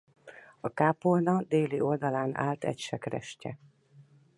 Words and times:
A 0.61 0.69
kápolna 0.73 1.41
déli 1.41 1.79
oldal 1.81 2.29
állt 2.33 2.63
egy 2.63 2.77
sekrestye. 2.79 3.57